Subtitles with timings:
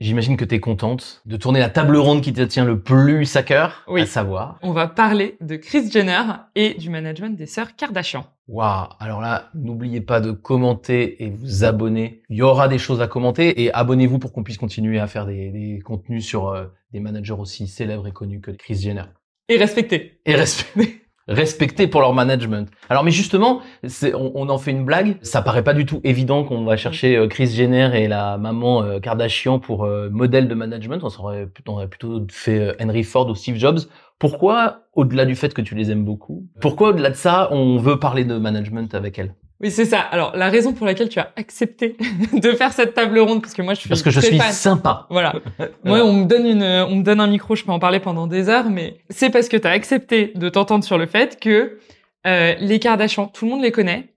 [0.00, 3.36] J'imagine que tu es contente de tourner la table ronde qui te tient le plus
[3.36, 4.00] à cœur, Oui.
[4.00, 4.58] à savoir.
[4.62, 6.22] On va parler de Chris Jenner
[6.54, 8.24] et du management des sœurs Kardashian.
[8.48, 12.22] Waouh Alors là, n'oubliez pas de commenter et vous abonner.
[12.30, 15.26] Il y aura des choses à commenter et abonnez-vous pour qu'on puisse continuer à faire
[15.26, 19.04] des, des contenus sur euh, des managers aussi célèbres et connus que Chris Jenner.
[19.50, 20.20] Et respecté.
[20.24, 22.68] Et respectés respectés pour leur management.
[22.88, 25.16] Alors mais justement, on, on en fait une blague.
[25.22, 28.82] Ça paraît pas du tout évident qu'on va chercher euh, Chris Jenner et la maman
[28.82, 31.02] euh, Kardashian pour euh, modèle de management.
[31.02, 33.80] On aurait, on aurait plutôt fait Henry Ford ou Steve Jobs.
[34.18, 37.98] Pourquoi, au-delà du fait que tu les aimes beaucoup, pourquoi au-delà de ça, on veut
[37.98, 39.34] parler de management avec elle?
[39.60, 40.00] Oui, c'est ça.
[40.00, 41.96] Alors, la raison pour laquelle tu as accepté
[42.32, 44.52] de faire cette table ronde, parce que moi, je suis Parce que je suis fan.
[44.52, 45.06] sympa.
[45.10, 45.34] Voilà.
[45.84, 48.26] Moi, on me donne une, on me donne un micro, je peux en parler pendant
[48.26, 51.78] des heures, mais c'est parce que tu as accepté de t'entendre sur le fait que
[52.26, 54.14] euh, les Kardashian, tout le monde les connaît.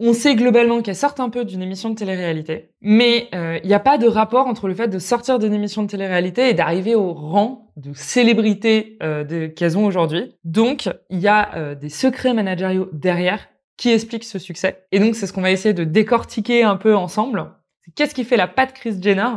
[0.00, 3.74] On sait globalement qu'elles sortent un peu d'une émission de télé-réalité, mais euh, il n'y
[3.74, 6.96] a pas de rapport entre le fait de sortir d'une émission de télé-réalité et d'arriver
[6.96, 10.34] au rang de célébrité euh, qu'elles ont aujourd'hui.
[10.42, 14.86] Donc, il y a euh, des secrets managériaux derrière qui expliquent ce succès.
[14.92, 17.46] Et donc, c'est ce qu'on va essayer de décortiquer un peu ensemble.
[17.94, 19.34] Qu'est-ce qui fait la patte Chris Jenner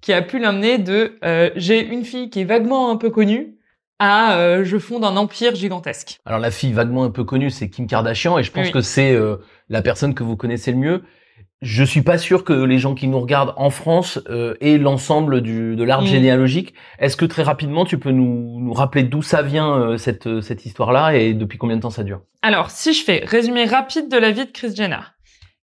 [0.00, 3.56] qui a pu l'amener de euh, j'ai une fille qui est vaguement un peu connue
[3.98, 6.18] à euh, je fonde un empire gigantesque.
[6.24, 8.72] Alors la fille vaguement un peu connue, c'est Kim Kardashian, et je pense Oui.
[8.72, 9.36] que c'est euh,
[9.68, 11.02] la personne que vous connaissez le mieux.
[11.62, 15.40] Je suis pas sûr que les gens qui nous regardent en France euh, aient l'ensemble
[15.40, 16.10] du de l'arbre Mm.
[16.10, 16.74] généalogique.
[16.98, 20.40] Est-ce que très rapidement tu peux nous, nous rappeler d'où ça vient euh, cette euh,
[20.40, 22.20] cette histoire-là et depuis combien de temps ça dure?
[22.42, 24.98] Alors, si je fais résumé rapide de la vie de Chris Jenner.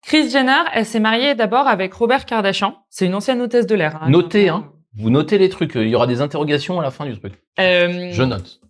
[0.07, 2.77] Chris Jenner, elle s'est mariée d'abord avec Robert Kardashian.
[2.89, 3.99] C'est une ancienne hôtesse de l'air.
[4.01, 4.09] hein.
[4.09, 4.71] Notez, hein.
[4.97, 5.75] Vous notez les trucs.
[5.75, 7.35] Il y aura des interrogations à la fin du truc.
[7.61, 8.61] Euh, Je note.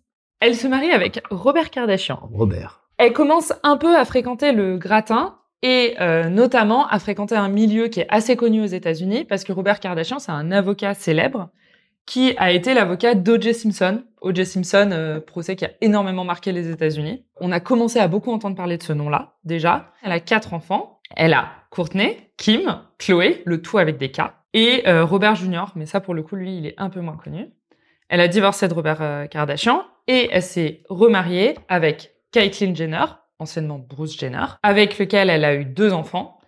[0.41, 2.19] Elle se marie avec Robert Kardashian.
[2.33, 2.81] Robert.
[2.97, 7.89] Elle commence un peu à fréquenter le gratin et euh, notamment à fréquenter un milieu
[7.89, 11.50] qui est assez connu aux États-Unis parce que Robert Kardashian, c'est un avocat célèbre
[12.06, 13.53] qui a été l'avocat d'O.J.
[13.53, 14.03] Simpson.
[14.23, 14.47] O.J.
[14.47, 17.25] Simpson, euh, procès qui a énormément marqué les États-Unis.
[17.37, 19.93] On a commencé à beaucoup entendre parler de ce nom-là déjà.
[20.03, 21.00] Elle a quatre enfants.
[21.16, 24.21] Elle a Courtney, Kim, Chloé, le tout avec des K,
[24.55, 25.66] et euh, Robert Jr.
[25.75, 27.50] Mais ça, pour le coup, lui, il est un peu moins connu.
[28.09, 33.05] Elle a divorcé de Robert euh, Kardashian et elle s'est remariée avec Caitlyn Jenner,
[33.38, 36.38] anciennement Bruce Jenner, avec lequel elle a eu deux enfants,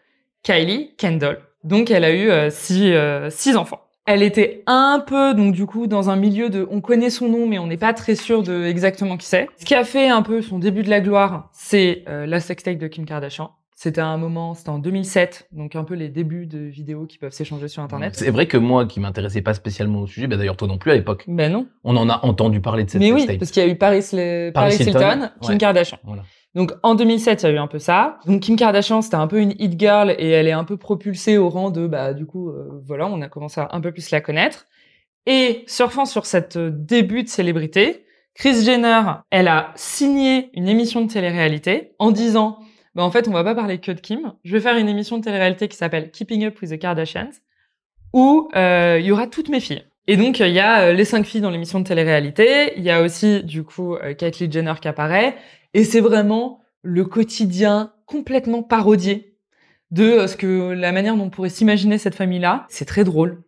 [0.43, 1.39] Kylie, Kendall.
[1.65, 3.81] Donc elle a eu euh, six, euh, six enfants.
[4.06, 7.47] Elle était un peu, donc du coup, dans un milieu de, on connaît son nom,
[7.47, 9.47] mais on n'est pas très sûr de exactement qui c'est.
[9.59, 12.78] Ce qui a fait un peu son début de la gloire, c'est euh, la sextape
[12.78, 13.51] de Kim Kardashian.
[13.77, 17.33] C'était un moment, c'était en 2007, donc un peu les débuts de vidéos qui peuvent
[17.33, 18.15] s'échanger sur Internet.
[18.15, 20.91] C'est vrai que moi, qui m'intéressais pas spécialement au sujet, bah d'ailleurs toi non plus
[20.91, 21.67] à l'époque, Ben non.
[21.84, 24.05] on en a entendu parler de cette Mais oui, parce qu'il y a eu Paris,
[24.12, 25.59] le- Paris Paris, Hilton, Hilton, Kim ouais.
[25.59, 25.99] Kardashian.
[26.05, 26.25] Voilà.
[26.55, 28.19] Donc en 2007, il y a eu un peu ça.
[28.27, 31.38] Donc Kim Kardashian, c'était un peu une hit girl et elle est un peu propulsée
[31.38, 34.11] au rang de bah du coup euh, voilà, on a commencé à un peu plus
[34.11, 34.66] la connaître.
[35.27, 41.03] Et surfant sur cette euh, début de célébrité, Chris Jenner, elle a signé une émission
[41.03, 42.59] de télé-réalité en disant
[42.97, 45.19] bah en fait, on va pas parler que de Kim, je vais faire une émission
[45.19, 47.31] de télé-réalité qui s'appelle Keeping Up with the Kardashians
[48.12, 49.84] où euh, il y aura toutes mes filles.
[50.09, 52.72] Et donc, il y a les cinq filles dans l'émission de télé-réalité.
[52.77, 55.37] Il y a aussi, du coup, Caitlyn Jenner qui apparaît.
[55.75, 59.37] Et c'est vraiment le quotidien complètement parodié
[59.91, 62.67] de euh, ce que la manière dont on pourrait s'imaginer cette famille-là.
[62.69, 63.43] C'est très drôle.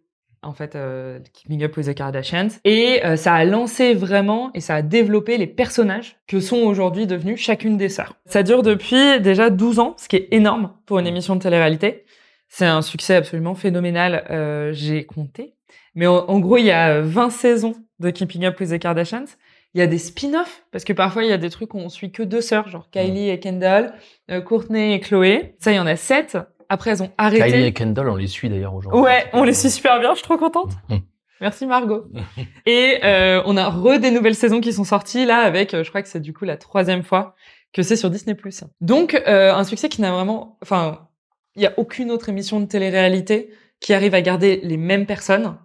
[0.44, 2.49] En fait, euh, Keeping Up with the Kardashians.
[2.65, 7.06] Et euh, ça a lancé vraiment et ça a développé les personnages que sont aujourd'hui
[7.06, 8.16] devenus chacune des sœurs.
[8.27, 12.04] Ça dure depuis déjà 12 ans, ce qui est énorme pour une émission de télé-réalité.
[12.49, 14.72] C'est un succès absolument phénoménal.
[14.75, 15.54] J'ai compté.
[15.94, 19.37] Mais en, en gros, il y a 20 saisons de Keeping Up with the Kardashians.
[19.75, 21.88] Il y a des spin-offs, parce que parfois, il y a des trucs où on
[21.88, 23.94] suit que deux sœurs, genre Kylie et Kendall,
[24.31, 25.55] euh, Courtney et Chloé.
[25.59, 26.37] Ça, il y en a sept.
[26.69, 27.50] Après, elles ont arrêté.
[27.50, 29.00] Kylie et Kendall, on les suit d'ailleurs aujourd'hui.
[29.00, 30.72] Ouais, on les suit super bien, je suis trop contente.
[31.43, 32.05] Merci Margot.
[32.66, 35.89] Et euh, on a re des nouvelles saisons qui sont sorties là avec, euh, je
[35.89, 37.34] crois que c'est du coup la troisième fois
[37.72, 38.37] que c'est sur Disney+.
[38.81, 41.09] Donc euh, un succès qui n'a vraiment, enfin,
[41.56, 43.50] il y a aucune autre émission de télé-réalité
[43.81, 45.56] qui arrive à garder les mêmes personnes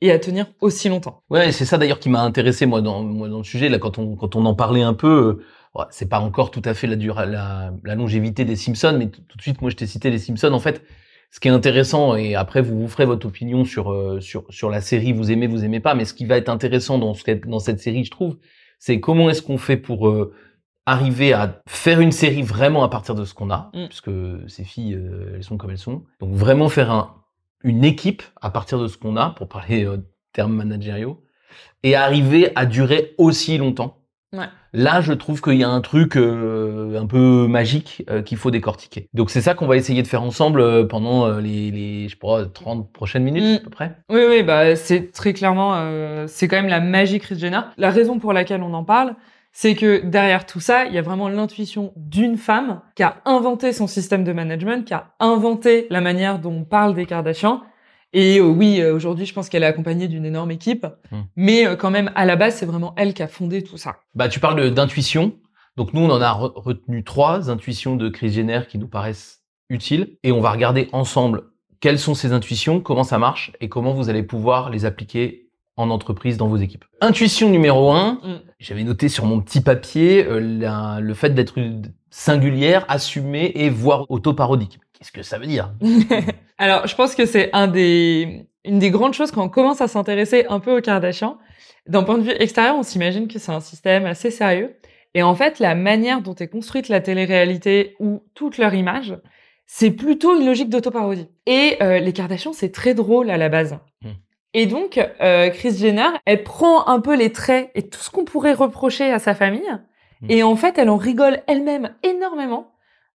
[0.00, 1.22] et à tenir aussi longtemps.
[1.30, 3.98] Ouais, c'est ça d'ailleurs qui m'a intéressé moi dans moi dans le sujet là quand
[3.98, 5.38] on quand on en parlait un peu.
[5.40, 5.44] euh,
[5.78, 9.08] ouais, c'est pas encore tout à fait la, dura- la la longévité des Simpsons, mais
[9.08, 10.52] tout tout de suite moi je t'ai cité les Simpsons.
[10.52, 10.82] En fait,
[11.30, 14.70] ce qui est intéressant et après vous vous ferez votre opinion sur euh, sur sur
[14.70, 17.30] la série, vous aimez, vous aimez pas, mais ce qui va être intéressant dans ce
[17.46, 18.36] dans cette série, je trouve,
[18.78, 20.32] c'est comment est-ce qu'on fait pour euh,
[20.86, 23.86] arriver à faire une série vraiment à partir de ce qu'on a, Mm.
[23.88, 24.10] puisque
[24.48, 26.02] ces filles euh, elles sont comme elles sont.
[26.20, 27.14] Donc vraiment faire un
[27.64, 29.96] une équipe à partir de ce qu'on a pour parler euh,
[30.32, 31.22] termes managériaux
[31.82, 33.98] et arriver à durer aussi longtemps.
[34.32, 34.46] Ouais.
[34.72, 38.50] Là, je trouve qu'il y a un truc euh, un peu magique euh, qu'il faut
[38.50, 39.08] décortiquer.
[39.14, 42.44] Donc c'est ça qu'on va essayer de faire ensemble euh, pendant les, les, je pas,
[42.46, 43.56] 30 prochaines minutes Mm.
[43.56, 43.96] à peu près.
[44.10, 47.60] Oui, oui, bah c'est très clairement, c'est quand même la magie Chris Jenner.
[47.76, 49.14] La raison pour laquelle on en parle,
[49.56, 53.72] c'est que derrière tout ça, il y a vraiment l'intuition d'une femme qui a inventé
[53.72, 57.62] son système de management, qui a inventé la manière dont on parle des Kardashians.
[58.12, 61.20] Et euh, oui, euh, aujourd'hui, je pense qu'elle est accompagnée d'une énorme équipe, Mm.
[61.36, 63.96] mais euh, quand même, à la base, c'est vraiment elle qui a fondé tout ça.
[64.14, 65.32] Bah, tu parles d'intuition.
[65.76, 69.40] Donc nous, on en a re- retenu trois intuitions de Chris Jenner qui nous paraissent
[69.70, 71.42] utiles, et on va regarder ensemble
[71.80, 75.43] quelles sont ces intuitions, comment ça marche, et comment vous allez pouvoir les appliquer
[75.76, 76.84] en entreprise dans vos équipes.
[77.00, 78.40] Intuition numéro un, Mm.
[78.60, 81.58] j'avais noté sur mon petit papier euh, la- le fait d'être
[82.10, 84.78] singulière, assumée et voire autoparodique.
[84.98, 85.72] Qu'est-ce que ça veut dire?
[86.58, 89.88] Alors, je pense que c'est un des, une des grandes choses quand on commence à
[89.88, 91.38] s'intéresser un peu aux Kardashians.
[91.88, 94.76] D'un point de vue extérieur, on s'imagine que c'est un système assez sérieux.
[95.14, 99.16] Et en fait, la manière dont est construite la télé-réalité ou toute leur image,
[99.66, 101.26] c'est plutôt une logique d'autoparodie.
[101.46, 103.78] Et euh, les Kardashians, c'est très drôle à la base.
[104.54, 108.24] Et donc, euh, Kris Jenner, elle prend un peu les traits et tout ce qu'on
[108.24, 109.70] pourrait reprocher à sa famille.
[110.22, 110.30] Hmm.
[110.30, 112.72] Et en fait, elle en rigole elle-même énormément.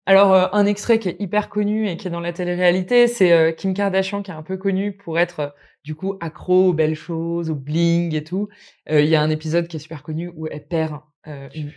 [0.07, 3.31] Alors, euh, un extrait qui est hyper connu et qui est dans la télé-réalité, c'est
[3.31, 5.49] euh, Kim Kardashian qui est un peu connue pour être euh,
[5.83, 8.47] du coup accro aux belles choses, au bling et tout.
[8.89, 11.71] Euh, Il y a un épisode qui est super connu où elle perd euh, une...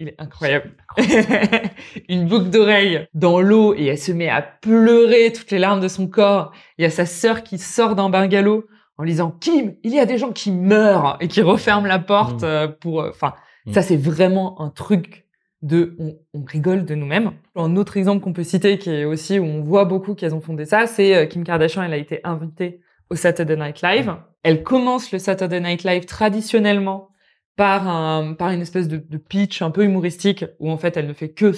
[0.00, 0.76] Il est incroyable.
[2.08, 5.88] une boucle d'oreille dans l'eau et elle se met à pleurer toutes les larmes de
[5.88, 6.52] son corps.
[6.78, 8.64] Il y a sa sœur qui sort d'un bungalow
[8.98, 11.98] en lui disant Kim, il y a des gens qui meurent et qui referment la
[11.98, 12.46] porte Mm.
[12.46, 13.00] euh, pour.
[13.02, 13.34] euh, Enfin,
[13.66, 13.72] Mm.
[13.72, 15.24] ça c'est vraiment un truc
[15.62, 17.32] de on, on rigole de nous-mêmes.
[17.56, 20.40] Un autre exemple qu'on peut citer qui est aussi où on voit beaucoup qu'elles ont
[20.40, 21.82] fondé ça, c'est euh, Kim Kardashian.
[21.82, 22.80] Elle a été invitée
[23.10, 24.14] au Saturday Night Live.
[24.44, 27.08] Elle commence le Saturday Night Live traditionnellement
[27.56, 31.08] par un par une espèce de, de pitch un peu humoristique où en fait elle
[31.08, 31.50] ne fait que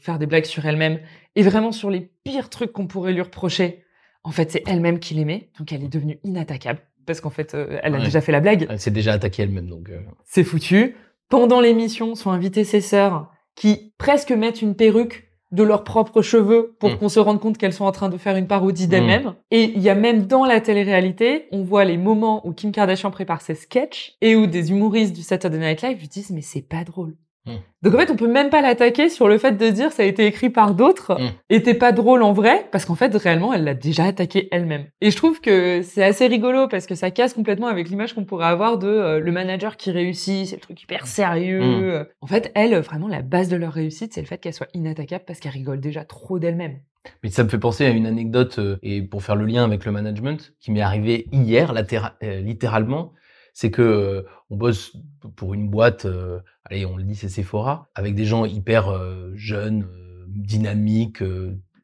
[0.00, 0.98] faire des blagues sur elle-même
[1.34, 3.84] et vraiment sur les pires trucs qu'on pourrait lui reprocher.
[4.26, 7.78] En fait, c'est elle-même qui met, donc elle est devenue inattaquable parce qu'en fait, euh,
[7.84, 8.04] elle a Ouais.
[8.04, 9.88] déjà fait la blague Elle s'est déjà attaquée elle-même, donc.
[9.90, 10.96] euh, c'est foutu.
[11.28, 16.74] Pendant l'émission, sont invitées ses sœurs qui presque mettent une perruque de leurs propres cheveux
[16.80, 16.96] pour Mm.
[16.98, 19.34] qu'on se rende compte qu'elles sont en train de faire une parodie d'elles-mêmes.
[19.52, 23.12] Et il y a même dans la télé-réalité, on voit les moments où Kim Kardashian
[23.12, 26.62] prépare ses sketchs et où des humoristes du Saturday Night Live lui disent mais c'est
[26.68, 27.14] pas drôle.
[27.46, 27.54] Mm.
[27.82, 30.06] Donc en fait, on peut même pas l'attaquer sur le fait de dire ça a
[30.06, 31.28] été écrit par d'autres Mm.
[31.50, 34.86] et t'es pas drôle en vrai parce qu'en fait réellement elle l'a déjà attaqué elle-même.
[35.00, 38.24] Et je trouve que c'est assez rigolo parce que ça casse complètement avec l'image qu'on
[38.24, 41.60] pourrait avoir de euh, le manager qui réussit, c'est le truc hyper sérieux.
[41.60, 42.06] Mm.
[42.20, 45.24] En fait, elle vraiment la base de leur réussite, c'est le fait qu'elle soit inattaquable
[45.26, 46.78] parce qu'elle rigole déjà trop d'elle-même.
[47.22, 49.84] Mais ça me fait penser à une anecdote, euh, et pour faire le lien avec
[49.84, 53.12] le management, qui m'est arrivé hier, euh, littéralement,
[53.58, 54.94] c'est que euh, on bosse
[55.34, 59.32] pour une boîte, euh, allez, on le dit, c'est Sephora, avec des gens hyper euh,
[59.34, 59.88] jeunes,
[60.28, 61.22] dynamiques,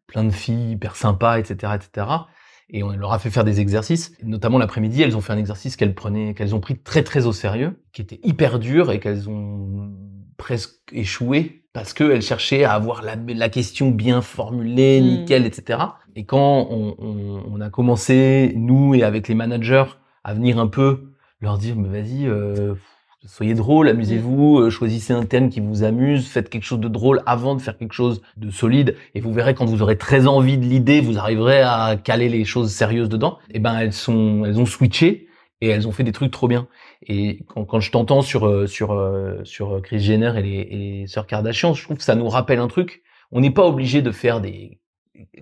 [0.06, 2.06] plein de filles, hyper sympas, etc., etc.
[2.68, 4.12] Et on leur a fait faire des exercices.
[4.22, 7.32] Notamment l'après-midi, elles ont fait un exercice qu'elles prenaient, qu'elles ont pris très très au
[7.32, 9.92] sérieux, qui était hyper dur et qu'elles ont
[10.36, 15.04] presque échoué parce qu'elles cherchaient à avoir la, la question bien formulée, Mm.
[15.04, 15.78] nickel, etc.
[16.16, 19.84] Et quand on, on- on a commencé, nous et avec les managers,
[20.24, 21.11] à venir un peu
[21.42, 22.74] leur dire, mais vas-y, euh,
[23.26, 27.22] soyez drôle, amusez-vous, euh, choisissez un thème qui vous amuse, faites quelque chose de drôle
[27.26, 30.58] avant de faire quelque chose de solide, et vous verrez quand vous aurez très envie
[30.58, 33.38] de l'idée, vous arriverez à caler les choses sérieuses dedans.
[33.50, 35.28] Et ben elles sont, elles ont switché
[35.60, 36.66] et elles ont fait des trucs trop bien.
[37.06, 40.76] Et quand, quand je t'entends sur euh, sur euh, sur Chris Jenner et les, et
[40.76, 43.02] les sœurs Kardashian, je trouve que ça nous rappelle un truc.
[43.30, 44.80] On n'est pas obligé de faire des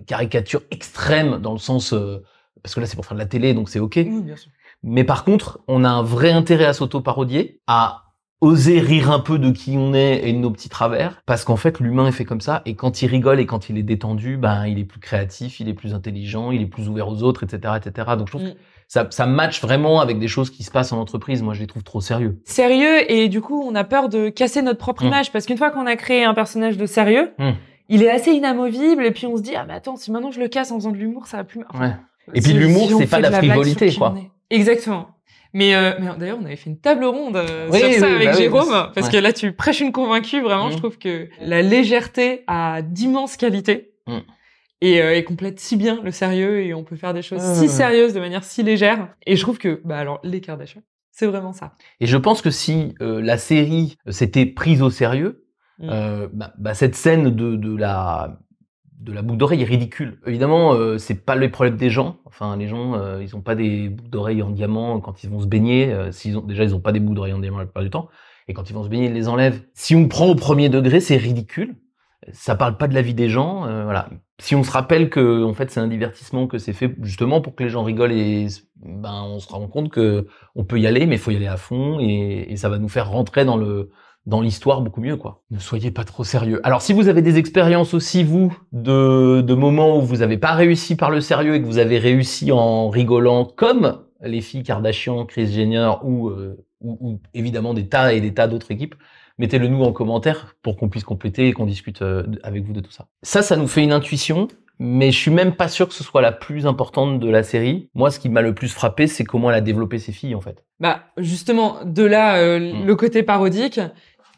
[0.07, 2.23] caricatures extrêmes dans le sens euh,
[2.61, 3.99] parce que là c'est pour faire de la télé donc c'est ok.
[3.99, 4.51] bien sûr.
[4.83, 8.03] Mais par contre, on a un vrai intérêt à s'auto-parodier, à
[8.43, 11.57] oser rire un peu de qui on est et de nos petits travers, parce qu'en
[11.57, 14.37] fait, l'humain est fait comme ça, et quand il rigole et quand il est détendu,
[14.37, 17.43] ben, il est plus créatif, il est plus intelligent, il est plus ouvert aux autres,
[17.43, 18.07] etc., etc.
[18.17, 18.53] Donc, je trouve Mm.
[18.53, 18.57] que
[18.87, 21.43] ça, ça match vraiment avec des choses qui se passent en entreprise.
[21.43, 22.41] Moi, je les trouve trop sérieux.
[22.45, 25.07] Sérieux et du coup, on a peur de casser notre propre Mm.
[25.07, 27.51] image parce qu'une fois qu'on a créé un personnage de sérieux, Mm.
[27.89, 30.39] il est assez inamovible et puis on se dit ah mais attends, si maintenant je
[30.39, 31.61] le casse en faisant de l'humour, ça va plus.
[31.69, 31.93] enfin, Ouais.
[32.33, 34.15] Et puis l'humour, si c'est pas de la frivolité, quoi.
[34.51, 35.09] Exactement.
[35.53, 38.13] Mais, euh, mais d'ailleurs, on avait fait une table ronde euh, Oui, sur ça oui,
[38.13, 39.11] avec bah Jérôme, parce ouais.
[39.13, 40.41] que là, tu prêches une convaincue.
[40.41, 44.21] Vraiment, je trouve que la légèreté a d'immenses qualités Mhm.
[44.81, 47.61] et, euh, et complète si bien le sérieux et on peut faire des choses si
[47.63, 47.67] ouais.
[47.67, 49.09] sérieuses de manière si légère.
[49.25, 50.81] Et je trouve que, bah alors, les Kardashians,
[51.11, 51.73] c'est vraiment ça.
[51.99, 55.43] Et je pense que si euh, la série s'était prise au sérieux,
[55.79, 55.89] Mm.
[55.89, 58.37] euh, bah, bah, cette scène de, de la
[59.01, 60.19] de la boucle d'oreille est ridicule.
[60.27, 62.17] Évidemment, euh, c'est pas le problème des gens.
[62.25, 65.39] Enfin, les gens, euh, ils ont pas des boucles d'oreilles en diamant quand ils vont
[65.39, 65.91] se baigner.
[65.91, 67.89] Euh, s'ils ont déjà, ils ont pas des boucles d'oreilles en diamant la plupart du
[67.89, 68.09] temps.
[68.47, 69.61] Et quand ils vont se baigner, ils les enlèvent.
[69.73, 71.75] Si on prend au premier degré, c'est ridicule.
[72.31, 73.65] Ça parle pas de la vie des gens.
[73.65, 74.09] euh, voilà.
[74.39, 77.55] Si on se rappelle que en fait c'est un divertissement, que c'est fait justement pour
[77.55, 81.05] que les gens rigolent et ben on se rend compte que on peut y aller,
[81.05, 83.57] mais il faut y aller à fond et, et ça va nous faire rentrer dans
[83.57, 83.89] le
[84.25, 85.41] dans l'histoire beaucoup mieux quoi.
[85.51, 86.59] Ne soyez pas trop sérieux.
[86.63, 90.51] Alors si vous avez des expériences aussi vous de, de moments où vous n'avez pas
[90.53, 95.25] réussi par le sérieux et que vous avez réussi en rigolant comme les filles Kardashian,
[95.25, 98.93] Chris Jenner ou, euh, ou, ou évidemment des tas et des tas d'autres équipes,
[99.39, 102.81] mettez-le nous en commentaire pour qu'on puisse compléter et qu'on discute euh, avec vous de
[102.81, 103.07] tout ça.
[103.23, 104.47] Ça, ça nous fait une intuition.
[104.83, 107.89] Mais je suis même pas sûr que ce soit la plus importante de la série.
[107.93, 110.41] Moi, ce qui m'a le plus frappé, c'est comment elle a développé ses filles, en
[110.41, 110.65] fait.
[110.79, 112.87] Bah, justement, de là, euh, Mm.
[112.87, 113.79] le côté parodique,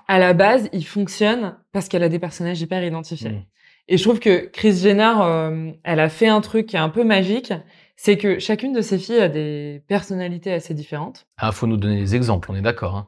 [0.08, 3.32] à la base, il fonctionne parce qu'elle a des personnages hyper identifiés.
[3.32, 3.46] Mm.
[3.90, 6.90] Et je trouve que Chris Jenner, euh, elle a fait un truc qui est un
[6.90, 7.54] peu magique,
[7.96, 11.26] c'est que chacune de ses filles a des personnalités assez différentes.
[11.38, 12.96] Ah, faut nous donner des exemples, on est d'accord.
[12.96, 13.08] Hein.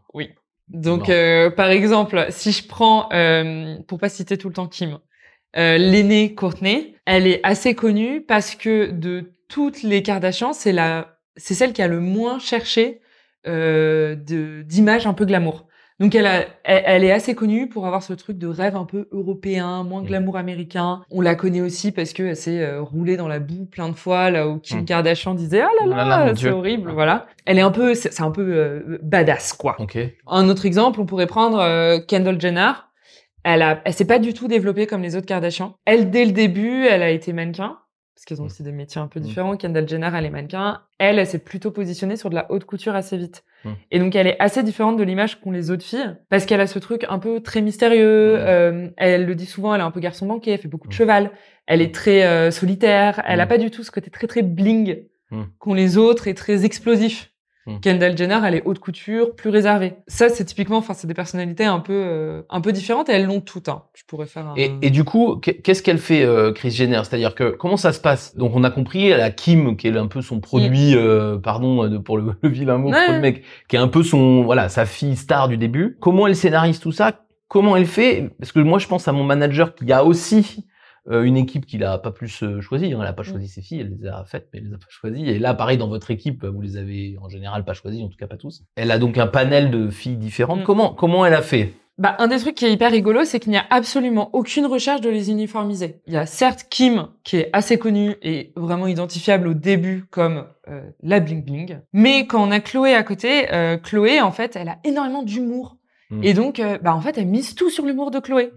[0.68, 1.14] Donc, Non.
[1.14, 5.00] euh, par exemple, si je prends, euh, pour pas citer tout le temps Kim,
[5.58, 11.20] euh, l'aînée Courtney, elle est assez connue parce que de toutes les Kardashians, c'est la,
[11.38, 13.00] c'est celle qui a le moins cherché
[13.48, 15.68] euh, d'images un peu glamour.
[16.00, 18.84] Donc elle, a, elle, elle est assez connue pour avoir ce truc de rêve un
[18.84, 20.06] peu européen, moins Mm.
[20.08, 21.02] glamour américain.
[21.10, 24.30] On la connaît aussi parce qu'elle s'est euh, roulée dans la boue plein de fois,
[24.30, 24.86] là où Kim Mm.
[24.86, 26.94] Kardashian disait ah là Oh là là, c'est horrible, Ah.
[26.94, 27.28] voilà.
[27.46, 29.78] Elle est un peu, c'est un peu euh, badass quoi.
[30.28, 32.72] Un autre exemple, on pourrait prendre euh, Kendall Jenner.
[33.44, 35.76] Elle a, elle s'est pas du tout développée comme les autres Kardashians.
[35.86, 37.78] Elle, dès le début, elle a été mannequin.
[38.16, 38.48] Parce qu'ils ont Mm.
[38.48, 39.56] aussi des métiers un peu différents.
[39.56, 40.82] Kendall Jenner, elle est mannequin.
[41.00, 43.44] Elle, elle s'est plutôt positionnée sur de la haute couture assez vite.
[43.66, 43.70] Mm.
[43.92, 46.16] Et donc, elle est assez différente de l'image qu'ont les autres filles.
[46.30, 48.36] Parce qu'elle a ce truc un peu très mystérieux.
[48.36, 48.40] Mm.
[48.40, 50.94] euh, elle le dit souvent, elle est un peu garçon banquet, elle fait beaucoup de
[50.94, 50.98] Mm.
[50.98, 51.32] cheval.
[51.68, 53.22] Elle est très euh, solitaire.
[53.28, 53.50] Elle a Mm.
[53.50, 55.42] pas du tout ce côté très, très bling Mm.
[55.60, 57.32] qu'ont les autres et très explosif.
[57.68, 57.80] Mm.
[57.80, 59.94] Kendall Jenner, elle est haute couture, plus réservée.
[60.08, 63.26] Ça, c'est typiquement, enfin, c'est des personnalités un peu, euh, un peu différentes et elles
[63.26, 63.70] l'ont toutes.
[63.70, 63.84] Hein.
[63.96, 64.54] Je pourrais faire un.
[64.56, 67.02] Et, et du coup, qu'est- qu'est-ce qu'elle fait, euh, Chris Jenner?
[67.04, 68.36] C'est-à-dire que comment ça se passe?
[68.38, 71.88] Donc, on a compris, elle a Kim, qui est un peu son produit, euh, pardon
[71.88, 73.06] de- pour le, le vilain mot, Ouais.
[73.06, 75.98] pour le mec, qui est un peu son, voilà, sa fille star du début.
[76.00, 77.22] Comment elle scénarise tout ça?
[77.48, 78.30] Comment elle fait?
[78.40, 80.66] Parce que moi, je pense à mon manager qui a aussi
[81.10, 82.94] euh, une équipe qu'il a pas plus euh, choisie.
[82.94, 83.00] hein.
[83.02, 84.88] Elle a pas choisi ses filles, elle les a faites, mais elle les a pas
[84.90, 85.30] choisies.
[85.30, 88.18] Et là, pareil, dans votre équipe, vous les avez en général pas choisies, en tout
[88.18, 88.64] cas pas tous.
[88.76, 90.62] Elle a donc un panel de filles différentes.
[90.62, 90.64] Mm.
[90.64, 91.74] Comment comment elle a fait?
[91.98, 95.00] Bah, un des trucs qui est hyper rigolo, c'est qu'il n'y a absolument aucune recherche
[95.00, 96.02] de les uniformiser.
[96.08, 100.46] Il y a certes Kim, qui est assez connue et vraiment identifiable au début comme
[100.68, 101.80] euh, la bling bling.
[101.94, 103.46] Mais quand on a Chloé à côté,
[103.84, 105.78] Chloé, en fait, elle a énormément d'humour.
[106.10, 106.24] Mm.
[106.24, 108.52] Et donc, bah, en fait, elle mise tout sur l'humour de Chloé.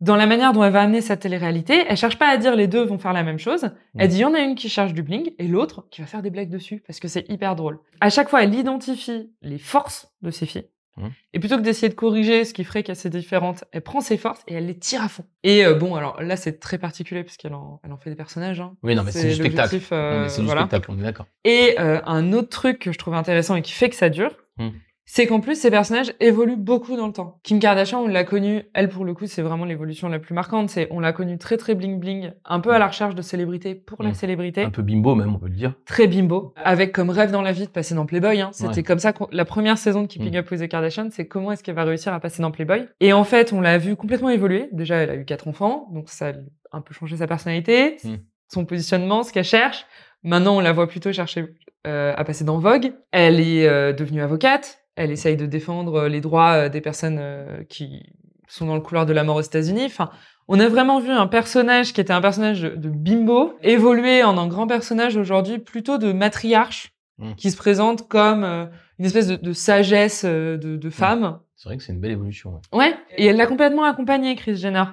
[0.00, 2.66] Dans la manière dont elle va amener sa télé-réalité, elle cherche pas à dire les
[2.66, 3.70] deux vont faire la même chose.
[3.96, 4.10] Elle Mm.
[4.10, 6.20] dit il y en a une qui cherche du bling et l'autre qui va faire
[6.22, 7.78] des blagues dessus parce que c'est hyper drôle.
[8.00, 10.68] À chaque fois, elle identifie les forces de ses filles.
[10.96, 11.06] Mm.
[11.32, 14.16] Et plutôt que d'essayer de corriger ce qui ferait qu'elles sont différentes, elle prend ses
[14.16, 15.24] forces et elle les tire à fond.
[15.42, 18.60] Et euh, bon, alors là, c'est très particulier puisqu'elle en, elle en fait des personnages.
[18.60, 18.76] Hein.
[18.82, 19.78] Oui, non, mais c'est du spectacle.
[19.92, 20.62] euh, c'est du voilà.
[20.62, 21.26] spectacle, on est d'accord.
[21.44, 24.36] Et euh, un autre truc que je trouve intéressant et qui fait que ça dure,
[24.56, 24.68] Hmm.
[25.06, 27.38] C'est qu'en plus ces personnages évoluent beaucoup dans le temps.
[27.42, 30.70] Kim Kardashian, on l'a connue, elle pour le coup, c'est vraiment l'évolution la plus marquante.
[30.70, 33.74] C'est on l'a connue très très bling bling, un peu à la recherche de célébrité
[33.74, 34.14] pour la Hmm.
[34.14, 35.74] célébrité, Un peu bimbo même, on peut le dire.
[35.86, 38.40] très bimbo, avec comme rêve dans la vie de passer dans Playboy.
[38.40, 38.50] Hein.
[38.52, 38.82] C'était Ouais.
[38.82, 40.38] comme ça la première saison de Keeping Hmm.
[40.38, 42.86] Up with the Kardashians, c'est comment est-ce qu'elle va réussir à passer dans Playboy.
[43.00, 44.68] Et en fait, on l'a vu complètement évoluer.
[44.72, 46.32] Déjà, elle a eu quatre enfants, donc ça a
[46.76, 48.16] un peu changé sa personnalité, Hmm.
[48.48, 49.86] son positionnement, ce qu'elle cherche.
[50.22, 51.44] Maintenant, on la voit plutôt chercher
[51.86, 52.94] euh, à passer dans Vogue.
[53.12, 54.78] Elle est euh, devenue avocate.
[54.96, 58.02] Elle essaye de défendre les droits euh, des personnes euh, qui
[58.48, 59.84] sont dans le couloir de la mort aux États-Unis.
[59.86, 60.10] Enfin,
[60.48, 64.46] on a vraiment vu un personnage qui était un personnage de, bimbo évoluer en un
[64.46, 67.34] grand personnage aujourd'hui plutôt de matriarche Mm.
[67.34, 68.66] qui se présente comme euh,
[68.98, 71.38] une espèce de, de sagesse euh, de, de femme.
[71.54, 72.60] C'est vrai que c'est une belle évolution.
[72.72, 72.78] ouais.
[72.78, 74.84] Ouais, et elle l'a complètement accompagnée, Chris Jenner.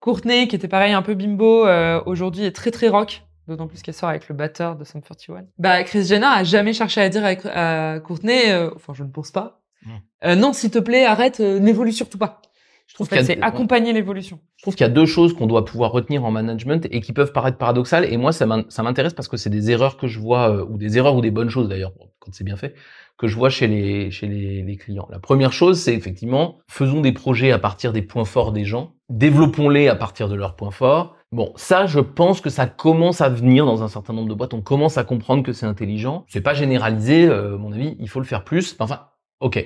[0.00, 3.24] Courtney, qui était pareil un peu bimbo, euh, aujourd'hui est très très rock.
[3.48, 5.44] D'autant plus qu'elle sort avec le batteur de Sum 41.
[5.58, 9.08] Bah, Chris Jenner a jamais cherché à dire à, à Courtney, euh, enfin, je ne
[9.10, 9.60] pense pas.
[9.84, 9.90] Mm.
[10.24, 12.42] Euh, non, s'il te plaît, arrête, euh, n'évolue surtout pas.
[12.88, 14.38] Je trouve a- c'est accompagner l'évolution.
[14.56, 17.12] Je trouve qu'il y a deux choses qu'on doit pouvoir retenir en management et qui
[17.12, 18.04] peuvent paraître paradoxales.
[18.12, 20.78] Et moi, ça m'in- ça m'intéresse parce que c'est des erreurs que je vois, ou
[20.78, 22.74] des erreurs ou des bonnes choses d'ailleurs, quand c'est bien fait,
[23.18, 25.08] que je vois chez les, chez les, les clients.
[25.10, 28.92] La première chose, c'est effectivement, faisons des projets à partir des points forts des gens,
[29.08, 31.16] développons-les à partir de leurs points forts.
[31.36, 34.54] Bon, ça, je pense que ça commence à venir dans un certain nombre de boîtes.
[34.54, 36.24] On commence à comprendre que c'est intelligent.
[36.28, 38.74] C'est pas généralisé, euh, à mon avis, il faut le faire plus.
[38.78, 39.08] Enfin,
[39.40, 39.62] ok.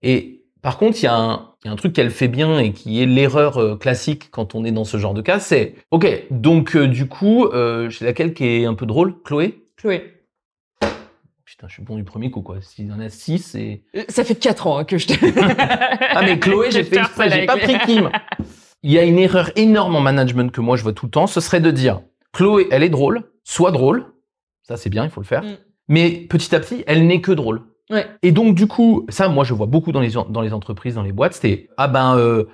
[0.00, 2.58] Et par contre, il y, a un- il y a un truc qu'elle fait bien
[2.58, 5.74] et qui est l'erreur euh, classique quand on est dans ce genre de cas, c'est
[5.90, 6.06] ok.
[6.30, 9.62] Donc euh, du coup, euh, c'est laquelle qui est un peu drôle, Chloé?
[9.76, 10.22] Chloé.
[11.44, 12.62] putain, je suis bon du premier coup, quoi.
[12.62, 13.82] S'il y en a six, c'est...
[13.94, 15.12] Euh, Ça fait quatre ans hein, que je te...
[16.16, 18.08] Ah, mais Chloé, j'ai fait exprès, j'ai pas pris Kim.
[18.84, 21.26] Il y a une erreur énorme en management que moi je vois tout le temps,
[21.26, 24.04] ce serait de dire, Chloé, elle est drôle, sois drôle.
[24.62, 25.42] Ça, c'est bien, il faut le faire.
[25.42, 25.56] Mm.
[25.88, 27.62] Mais petit à petit, elle n'est que drôle.
[27.90, 28.06] Ouais.
[28.22, 30.94] Et donc, du coup, ça, moi, je vois beaucoup dans les, en- dans les entreprises,
[30.96, 32.44] dans les boîtes, c'était, ah ben, euh,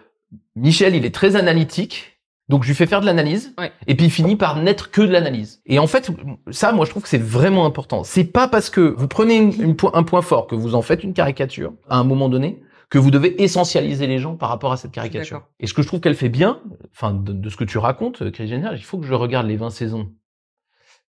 [0.56, 3.72] Michel, il est très analytique, donc je lui fais faire de l'analyse, Ouais.
[3.86, 5.62] et puis il finit par n'être que de l'analyse.
[5.66, 6.10] Et en fait,
[6.50, 8.02] ça, moi, je trouve que c'est vraiment important.
[8.04, 10.82] C'est pas parce que vous prenez une- une po- un point fort, que vous en
[10.82, 12.60] faites une caricature, à un moment donné,
[12.90, 15.46] que vous devez essentialiser les gens par rapport à cette caricature.
[15.60, 16.60] Et ce que je trouve qu'elle fait bien,
[16.92, 19.46] enfin, de, de ce que tu racontes, euh, Chris Jenner, il faut que je regarde
[19.46, 20.12] les 20 saisons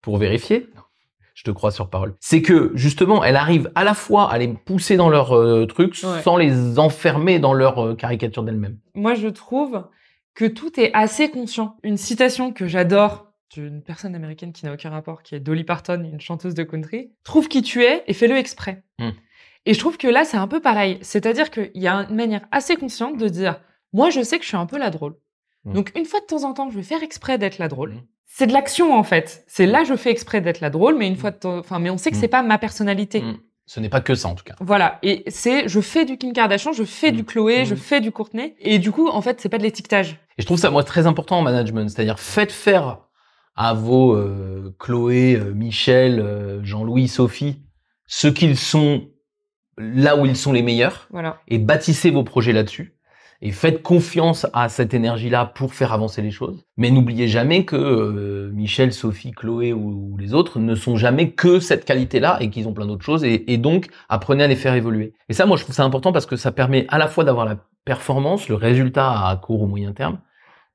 [0.03, 0.69] pour vérifier.
[1.35, 2.15] Je te crois sur parole.
[2.21, 5.95] C'est que justement, elle arrive à la fois à les pousser dans leur euh, truc
[6.05, 6.21] Ouais.
[6.23, 8.79] sans les enfermer dans leur euh, caricature d'elle-même.
[8.95, 9.87] Moi, je trouve
[10.35, 11.77] que tout est assez conscient.
[11.83, 16.05] Une citation que j'adore d'une personne américaine qui n'a aucun rapport, qui est Dolly Parton,
[16.05, 17.11] une chanteuse de country.
[17.25, 18.85] Trouve qui tu es et fais-le exprès.
[18.99, 19.11] Hmm.
[19.67, 20.99] Et je trouve que là, c'est un peu pareil.
[21.03, 23.61] C'est-à-dire qu'il y a une manière assez consciente de dire,
[23.93, 25.17] moi, je sais que je suis un peu la drôle.
[25.65, 25.75] Hmm.
[25.75, 27.93] Donc, une fois de temps en temps, je vais faire exprès d'être la drôle.
[27.93, 28.03] Hmm.
[28.27, 29.45] C'est de l'action, en fait.
[29.49, 31.91] C'est là, je fais exprès d'être la drôle, mais une fois de temps, enfin, mais
[31.91, 33.25] on sait que c'est pas ma personnalité.
[33.67, 34.55] Ce n'est pas que ça, en tout cas.
[34.61, 38.11] Voilà, et c'est je fais du Kim Kardashian, je fais du Chloé, je fais du
[38.11, 40.13] Courtney, et du coup, en fait, c'est pas de l'étiquetage.
[40.39, 41.89] Et je trouve ça, moi, très important en management.
[41.89, 42.99] C'est-à-dire, faites faire
[43.55, 47.63] à vos euh, Chloé, euh, Michel, euh, Jean-Louis, Sophie,
[48.07, 49.09] ce qu'ils sont
[49.81, 51.09] là où ils sont les meilleurs.
[51.11, 51.39] Voilà.
[51.49, 52.95] et bâtissez vos projets là-dessus.
[53.43, 56.67] Et faites confiance à cette énergie-là pour faire avancer les choses.
[56.77, 61.31] Mais n'oubliez jamais que euh, Michel, Sophie, Chloé ou, ou les autres ne sont jamais
[61.31, 63.25] que cette qualité-là et qu'ils ont plein d'autres choses.
[63.25, 65.15] Et, et donc, apprenez à les faire évoluer.
[65.31, 67.47] Et ça, moi, je trouve ça important parce que ça permet à la fois d'avoir
[67.47, 67.57] la
[67.87, 70.19] performance, le résultat à court ou moyen terme,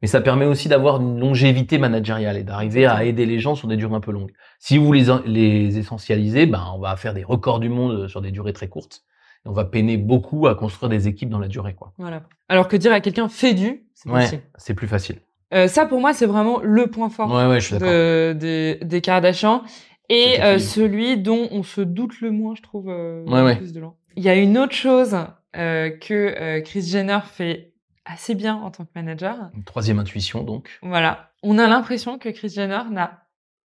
[0.01, 3.67] mais ça permet aussi d'avoir une longévité managériale et d'arriver à aider les gens sur
[3.67, 4.31] des durées un peu longues.
[4.59, 8.31] Si vous les, les essentialisez, ben, on va faire des records du monde sur des
[8.31, 9.01] durées très courtes.
[9.45, 11.93] Et on va peiner beaucoup à construire des équipes dans la durée, quoi.
[11.97, 12.23] Voilà.
[12.49, 14.41] Alors que dire à quelqu'un fais du, c'est Ouais, possible.
[14.57, 15.17] c'est plus facile.
[15.53, 17.87] Euh, ça, pour moi, c'est vraiment le point fort Ouais, ouais, je suis d'accord.
[17.89, 19.61] de, des, des Kardashians.
[20.09, 23.55] Et euh, celui dont on se doute le moins, je trouve, euh, Ouais, le ouais.
[23.55, 23.95] plus de gens.
[24.17, 25.15] Il y a une autre chose
[25.55, 27.71] euh, que euh, Chris Jenner fait
[28.05, 29.35] assez bien en tant que manager.
[29.55, 30.69] Une troisième intuition, donc.
[30.81, 31.31] Voilà.
[31.43, 33.25] On a l'impression que Chris Jenner n'a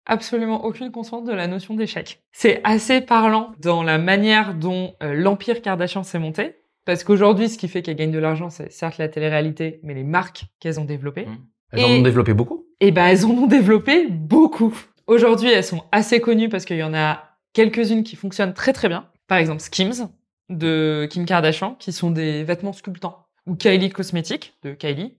[0.06, 2.22] absolument aucune conscience de la notion d'échec.
[2.32, 6.56] C'est assez parlant dans la manière dont euh, l'empire Kardashian s'est monté.
[6.84, 10.04] Parce qu'aujourd'hui, ce qui fait qu'elle gagne de l'argent, c'est certes la télé-réalité, mais les
[10.04, 11.26] marques qu'elles ont développées.
[11.26, 11.36] Mm.
[11.72, 12.64] Elles en ont développé beaucoup.
[12.80, 14.72] Et ben, elles en ont développé beaucoup.
[15.08, 18.88] Aujourd'hui, elles sont assez connues parce qu'il y en a quelques-unes qui fonctionnent très très
[18.88, 19.08] bien.
[19.26, 20.08] Par exemple, Skims
[20.48, 23.25] de Kim Kardashian, qui sont des vêtements sculptants.
[23.46, 25.14] Ou Kylie Cosmetics de Kylie,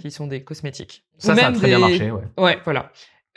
[0.00, 1.04] qui sont des cosmétiques.
[1.18, 2.22] Ça, Ou ça a très bien marché, ouais.
[2.38, 2.90] Ouais, voilà.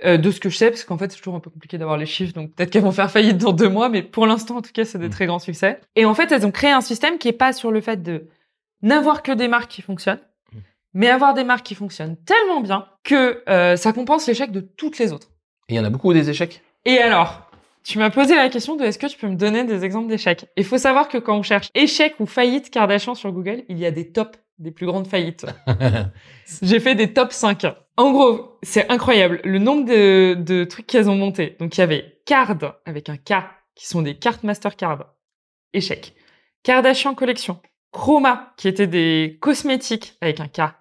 [0.05, 1.97] Euh, de ce que je sais, parce qu'en fait, c'est toujours un peu compliqué d'avoir
[1.97, 4.61] les chiffres, donc peut-être qu'elles vont faire faillite dans deux mois, mais pour l'instant, en
[4.61, 5.11] tout cas, c'est des Mm.
[5.11, 5.81] très grands succès.
[5.97, 8.27] Et en fait, elles ont créé un système qui est pas sur le fait de
[8.81, 10.21] n'avoir que des marques qui fonctionnent,
[10.53, 10.57] Mm.
[10.93, 14.99] mais avoir des marques qui fonctionnent tellement bien que euh, ça compense l'échec de toutes
[14.99, 15.27] les autres.
[15.67, 16.61] Et il y en a beaucoup des échecs?
[16.85, 17.48] Et alors,
[17.83, 20.45] tu m'as posé la question de est-ce que tu peux me donner des exemples d'échecs
[20.57, 23.85] Il faut savoir que quand on cherche échec ou faillite Kardashian sur Google, il y
[23.85, 25.45] a des tops des plus grandes faillites.
[26.61, 27.65] J'ai fait des top 5.
[27.97, 31.55] En gros, c'est incroyable le nombre de, de trucs qu'elles ont montés.
[31.59, 35.13] Donc il y avait Card avec un K, qui sont des cartes Mastercard.
[35.73, 36.13] Échec.
[36.63, 37.61] Kardashian Collection.
[37.91, 40.73] Chroma, qui étaient des cosmétiques avec un K,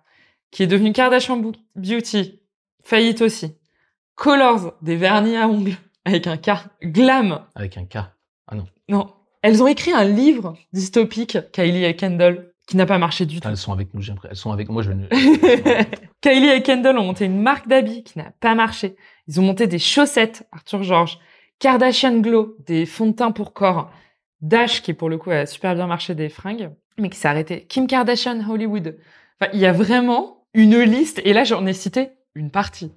[0.50, 1.40] qui est devenu Kardashian
[1.76, 2.42] Beauty.
[2.82, 3.56] Faillite aussi.
[4.14, 5.76] Colors, des vernis à ongles
[6.08, 6.50] avec un K.
[6.82, 7.44] Glam.
[7.54, 7.98] Avec un K.
[8.88, 9.12] Non.
[9.42, 13.40] Elles ont écrit un livre dystopique, Kylie et Kendall, qui n'a pas marché du tout.
[13.40, 14.30] Putain, elles sont avec nous, j'ai l'impression.
[14.30, 14.90] Elles sont avec moi, je
[16.20, 18.96] Kylie et Kendall ont monté une marque d'habits qui n'a pas marché.
[19.26, 21.18] Ils ont monté des chaussettes, Arthur George,
[21.58, 23.90] Kardashian Glow, des fonds de teint pour corps,
[24.40, 27.66] Dash, qui pour le coup a super bien marché des fringues, mais qui s'est arrêté,
[27.66, 28.98] Kim Kardashian Hollywood.
[29.40, 32.92] Enfin, il y a vraiment une liste, et là j'en ai cité une partie.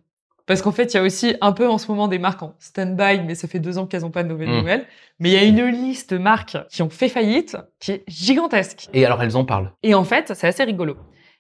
[0.52, 2.54] Parce qu'en fait, il y a aussi un peu en ce moment des marques en
[2.60, 4.58] stand-by, mais ça fait deux ans qu'elles n'ont pas de nouvelles Mm.
[4.58, 4.86] nouvelles.
[5.20, 8.90] Mais il y a une liste de marques qui ont fait faillite qui est gigantesque.
[8.94, 9.72] Et alors, elles en parlent.
[9.84, 10.98] Et en fait, c'est assez rigolo.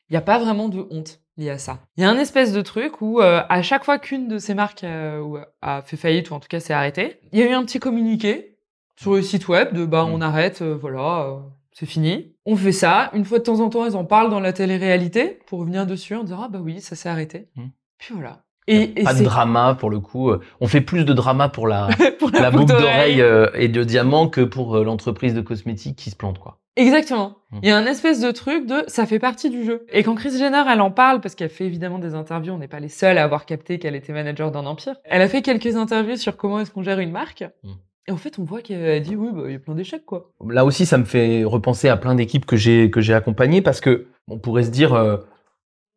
[0.09, 1.79] Il n'y a pas vraiment de honte liée à ça.
[1.97, 4.53] Il y a un espèce de truc où, euh, à chaque fois qu'une de ces
[4.53, 7.53] marques euh, a fait faillite, ou en tout cas s'est arrêtée, il y a eu
[7.53, 8.57] un petit communiqué
[8.95, 10.13] sur le site web de bah Mm.
[10.13, 11.37] on arrête, euh, voilà,
[11.73, 12.33] c'est fini.
[12.45, 13.09] On fait ça.
[13.13, 16.15] Une fois de temps en temps, ils en parlent dans la télé-réalité pour revenir dessus
[16.15, 17.47] en disant ah bah oui, ça s'est arrêté.
[17.55, 17.67] Mm.
[17.97, 18.43] Puis voilà.
[18.71, 20.31] Et, et pas de drama pour le coup.
[20.59, 24.27] On fait plus de drama pour la, pour la boucle d'oreille euh, et de diamant
[24.27, 26.57] que pour euh, l'entreprise de cosmétiques qui se plante, quoi.
[26.77, 27.35] Exactement.
[27.51, 27.59] Mm.
[27.63, 29.85] Il y a un espèce de truc de ça fait partie du jeu.
[29.91, 32.69] Et quand Chris Jenner, elle en parle, parce qu'elle fait évidemment des interviews, on n'est
[32.69, 34.95] pas les seuls à avoir capté qu'elle était manager d'un empire.
[35.03, 37.43] Elle a fait quelques interviews sur comment est-ce qu'on gère une marque.
[37.63, 37.71] Mm.
[38.07, 40.31] Et en fait, on voit qu'elle dit oui, bah, il y a plein d'échecs, quoi.
[40.49, 43.81] Là aussi, ça me fait repenser à plein d'équipes que j'ai que j'ai accompagnées parce
[43.81, 45.17] que on pourrait se dire, euh,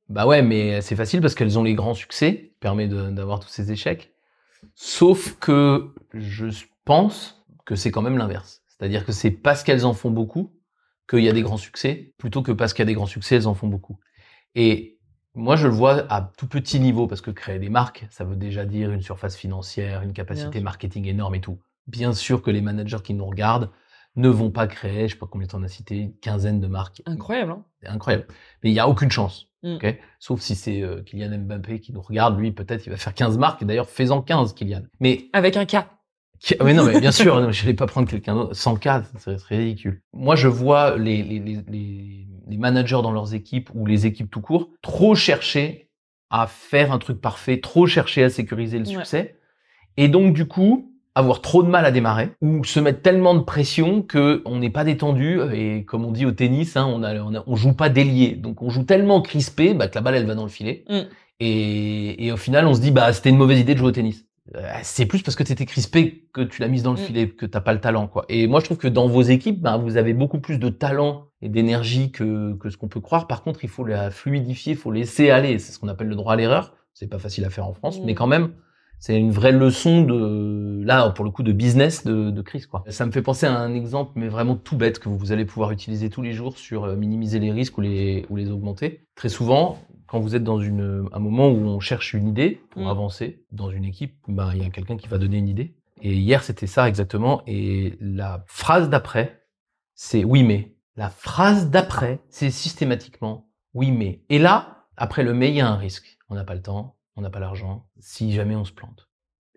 [0.08, 3.72] bah ouais, mais c'est facile parce qu'elles ont les grands succès, permet d'avoir tous ces
[3.72, 4.12] échecs.
[4.74, 6.46] Sauf que je
[6.84, 8.62] pense que c'est quand même l'inverse.
[8.68, 10.52] C'est-à-dire que c'est parce qu'elles en font beaucoup
[11.08, 13.36] qu'il y a des grands succès, plutôt que parce qu'il y a des grands succès,
[13.36, 13.98] elles en font beaucoup.
[14.54, 14.98] Et
[15.34, 18.36] moi, je le vois à tout petit niveau, parce que créer des marques, ça veut
[18.36, 21.58] déjà dire une surface financière, une capacité marketing énorme et tout.
[21.86, 23.70] Bien sûr que les managers qui nous regardent
[24.16, 27.03] ne vont pas créer, je sais pas combien t'en as cité, une quinzaine de marques.
[27.07, 28.27] Incroyable, hein incroyable.
[28.62, 29.48] Mais il n'y a aucune chance.
[29.62, 29.79] Mm.
[30.20, 33.38] Sauf si c'est euh, Kylian Mbappé qui nous regarde, lui, peut-être, il va faire 15
[33.38, 33.62] marques.
[33.62, 34.83] Et d'ailleurs, fais-en 15, Kylian.
[35.00, 35.88] Mais Avec un cas.
[36.38, 38.55] qui- Mais non, mais bien sûr, non, je n'allais pas prendre quelqu'un d'autre.
[38.55, 40.03] 100 cas, ça serait ridicule.
[40.12, 44.31] Moi, je vois les, les, les, les, les managers dans leurs équipes ou les équipes
[44.31, 45.88] tout court trop chercher
[46.31, 48.92] à faire un truc parfait, trop chercher à sécuriser le Ouais.
[48.94, 49.38] succès.
[49.96, 53.40] Et donc, du coup, avoir trop de mal à démarrer ou se mettre tellement de
[53.40, 57.14] pression que on n'est pas détendu et comme on dit au tennis, hein, on, a,
[57.20, 58.33] on, a- on joue pas délié.
[58.35, 60.85] Donc, on joue tellement crispé bah, que la balle, elle va dans le filet.
[60.88, 61.00] Mm.
[61.40, 63.92] Et, et au final, on se dit, bah, c'était une mauvaise idée de jouer au
[63.92, 64.24] tennis.
[64.57, 67.05] Euh, C'est plus parce que tu étais crispé que tu l'as mise dans le Mm.
[67.05, 68.24] filet, que t'as pas le talent, quoi.
[68.29, 71.27] Et moi, je trouve que dans vos équipes, bah, vous avez beaucoup plus de talent
[71.42, 73.27] et d'énergie que, que ce qu'on peut croire.
[73.27, 75.59] Par contre, il faut la fluidifier, il faut laisser aller.
[75.59, 76.74] C'est ce qu'on appelle le droit à l'erreur.
[76.92, 78.05] C'est pas facile à faire en France, Mm.
[78.05, 78.50] mais quand même,
[79.04, 82.84] c'est une vraie leçon de, là, pour le coup, de business de, de crise, quoi.
[82.88, 85.72] Ça me fait penser à un exemple, mais vraiment tout bête, que vous allez pouvoir
[85.72, 89.04] utiliser tous les jours sur euh, minimiser les risques ou les, ou les augmenter.
[89.14, 92.84] Très souvent, quand vous êtes dans une, un moment où on cherche une idée pour
[92.84, 92.86] Mm.
[92.86, 95.74] avancer dans une équipe, ben, il y a quelqu'un qui va donner une idée.
[96.00, 97.42] Et hier, c'était ça exactement.
[97.46, 99.42] Et la phrase d'après,
[99.94, 100.76] c'est oui, mais.
[100.96, 104.22] La phrase d'après, c'est systématiquement oui, mais.
[104.30, 106.16] Et là, après le mais, il y a un risque.
[106.30, 109.09] On n'a pas le temps, on n'a pas l'argent, si jamais on se plante.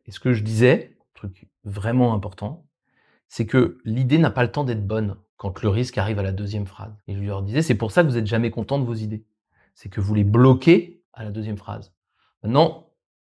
[0.06, 2.65] Et ce que je disais, truc vraiment important,
[3.28, 6.32] c'est que l'idée n'a pas le temps d'être bonne quand le risque arrive à la
[6.32, 6.96] deuxième phrase.
[7.08, 9.26] Et je leur disais, c'est pour ça que vous n'êtes jamais content de vos idées.
[9.76, 11.93] C'est que vous les bloquez à la deuxième phrase.
[12.41, 12.89] Maintenant,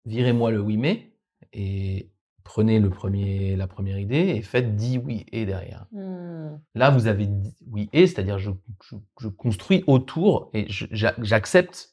[0.06, 1.12] virez-moi le oui mais
[1.54, 2.10] et
[2.44, 5.86] prenez le premier, la première idée et faites 10 oui et derrière.
[6.76, 8.52] Là, vous avez dit oui et, c'est-à-dire je,
[8.84, 11.93] je, je construis autour et j'accepte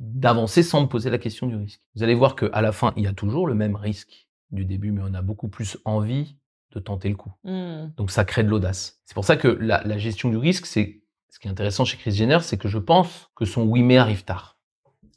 [0.00, 1.80] d'avancer sans me poser la question du risque.
[1.94, 4.90] Vous allez voir qu'à la fin, il y a toujours le même risque du début,
[4.92, 6.36] mais on a beaucoup plus envie
[6.74, 7.32] de tenter le coup.
[7.44, 9.00] Donc ça crée de l'audace.
[9.04, 11.96] C'est pour ça que la, la gestion du risque, c'est ce qui est intéressant chez
[11.96, 14.56] Chris Jenner, c'est que je pense que son oui mais arrive tard.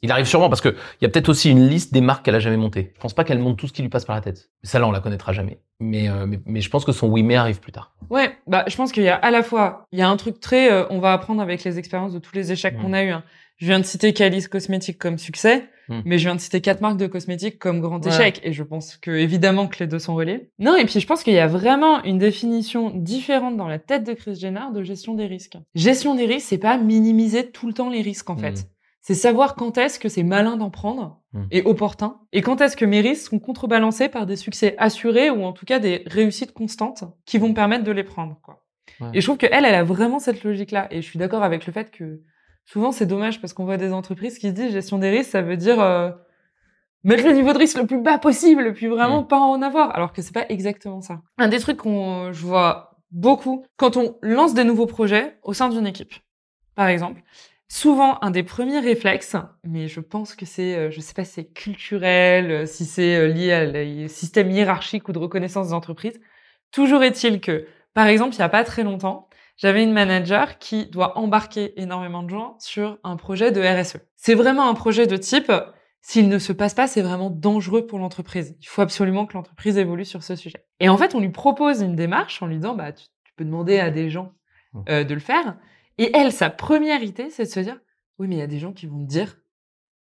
[0.02, 2.34] Il arrive sûrement parce que il y a peut-être aussi une liste des marques qu'elle
[2.34, 2.92] a jamais montées.
[2.94, 4.50] Je pense pas qu'elle monte tout ce qui lui passe par la tête.
[4.62, 5.60] Ça là, on la connaîtra jamais.
[5.80, 7.94] Mais, euh, mais, mais je pense que son oui mais arrive plus tard.
[8.10, 10.40] Ouais, bah je pense qu'il y a à la fois, il y a un truc
[10.40, 12.82] très, euh, on va apprendre avec les expériences de tous les échecs Mm.
[12.82, 13.10] qu'on a eu.
[13.10, 13.24] hein.
[13.56, 16.00] Je viens de citer Calice Cosmétiques comme succès, Mm.
[16.06, 18.10] mais je viens de citer quatre marques de cosmétiques comme grand Ouais.
[18.12, 20.50] échec, et je pense que évidemment que les deux sont reliés.
[20.58, 24.02] Non, et puis je pense qu'il y a vraiment une définition différente dans la tête
[24.04, 25.58] de Chris Jenner de gestion des risques.
[25.74, 28.66] Gestion des risques, c'est pas minimiser tout le temps les risques en fait.
[29.02, 31.42] C'est savoir quand est-ce que c'est malin d'en prendre Mm.
[31.50, 35.44] et opportun, et quand est-ce que mes risques sont contrebalancés par des succès assurés ou
[35.44, 38.38] en tout cas des réussites constantes qui vont me permettre de les prendre.
[38.42, 38.64] Quoi.
[39.00, 39.08] Ouais.
[39.12, 40.86] Et je trouve qu'elle, elle a vraiment cette logique-là.
[40.92, 42.20] Et je suis d'accord avec le fait que
[42.64, 45.42] souvent c'est dommage parce qu'on voit des entreprises qui se disent gestion des risques, ça
[45.42, 46.10] veut dire euh,
[47.02, 49.28] mettre le niveau de risque le plus bas possible, puis vraiment Mm.
[49.28, 51.20] pas en avoir, alors que c'est pas exactement ça.
[51.38, 55.68] Un des trucs qu'on je vois beaucoup quand on lance des nouveaux projets au sein
[55.68, 56.14] d'une équipe,
[56.74, 57.22] par exemple.
[57.68, 61.32] Souvent, un des premiers réflexes, mais je pense que c'est, euh, je sais pas si
[61.32, 66.20] c'est culturel, euh, si c'est lié à le système hiérarchique ou de reconnaissance des entreprises.
[66.72, 70.86] Toujours est-il que, par exemple, il y a pas très longtemps, j'avais une manager qui
[70.86, 73.98] doit embarquer énormément de gens sur un projet de RSE.
[74.16, 75.52] C'est vraiment un projet de type,
[76.00, 78.56] s'il ne se passe pas, c'est vraiment dangereux pour l'entreprise.
[78.60, 80.66] Il faut absolument que l'entreprise évolue sur ce sujet.
[80.80, 83.44] Et en fait, on lui propose une démarche en lui disant, bah, tu, tu peux
[83.44, 84.32] demander à des gens
[84.88, 85.56] euh, de le faire.
[85.98, 87.80] Et elle, sa première idée, c'est de se dire,
[88.18, 89.36] oui, mais il y a des gens qui vont me dire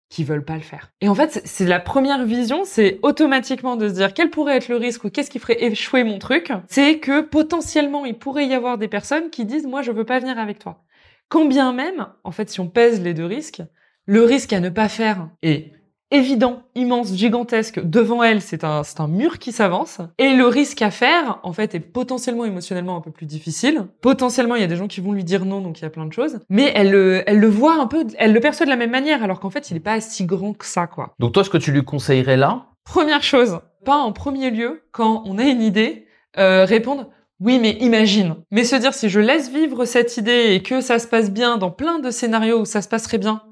[0.09, 0.91] qu'ils veulent pas le faire.
[1.01, 4.69] Et en fait, c'est la première vision, c'est automatiquement de se dire quel pourrait être
[4.69, 6.53] le risque ou qu'est-ce qui ferait échouer mon truc?
[6.69, 10.19] C'est que potentiellement, il pourrait y avoir des personnes qui disent, moi, je veux pas
[10.19, 10.83] venir avec toi.
[11.29, 13.63] Quand bien même, en fait, si on pèse les deux risques,
[14.07, 15.73] le risque à ne pas faire est
[16.11, 17.81] évident, immense, gigantesque.
[17.85, 19.99] Devant elle, c'est un, c'est un mur qui s'avance.
[20.19, 23.87] Et le risque à faire, en fait, est potentiellement émotionnellement un peu plus difficile.
[24.01, 25.91] Potentiellement, il y a des gens qui vont lui dire non, donc il y a
[25.91, 26.41] plein de choses.
[26.49, 29.23] Mais elle, le- elle le voit un peu, elle le perçoit de la même manière,
[29.23, 31.15] alors qu'en fait, il est pas si grand que ça, quoi.
[31.19, 35.23] Donc toi, ce que tu lui conseillerais là, Première chose, pas en premier lieu, quand
[35.27, 36.07] on a une idée,
[36.39, 38.35] euh, répondre oui, mais imagine.
[38.51, 41.57] Mais se dire si je laisse vivre cette idée et que ça se passe bien
[41.57, 43.43] dans plein de scénarios où ça se passerait bien,